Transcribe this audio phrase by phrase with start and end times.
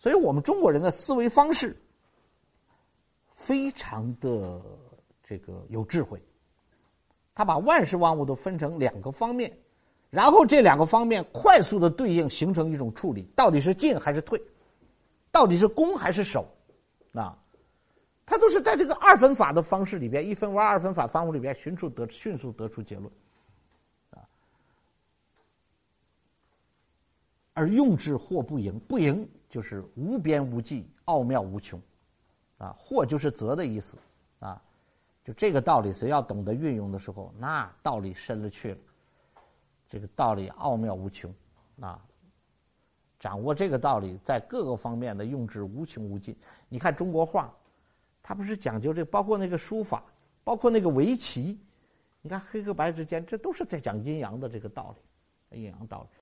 [0.00, 1.76] 所以我们中国人的思维方式
[3.30, 4.60] 非常的
[5.22, 6.20] 这个有智慧，
[7.34, 9.54] 他把万事万物都分成两个方面，
[10.08, 14.42] 然后这两个方面快速的对应，形成一种处理，到底是进还是退，
[15.30, 16.48] 到底是攻还是守，
[17.12, 17.38] 啊，
[18.24, 23.12] 他都是在这个二分法的方式里边，一分为二分法方法里边迅速得迅速得出结论。
[27.52, 31.78] 而用之或不盈，不盈就是无边无际、奥妙无穷，
[32.56, 33.98] 啊，或就是则的意思，
[34.38, 34.62] 啊，
[35.24, 38.78] 就这个道理，谁要懂得运用的时候，那道理深了去了，
[39.88, 41.34] 这个道理奥妙无穷，
[41.80, 42.00] 啊，
[43.18, 46.34] 掌握这个道理，在各个方面的用之无穷无尽。
[46.68, 47.52] 你看中国画，
[48.22, 50.04] 它不是讲究这，包括那个书法，
[50.44, 51.58] 包括那个围棋，
[52.22, 54.94] 你看黑和白之间，这都是在讲阴阳的这个道
[55.50, 56.18] 理，阴阳道理。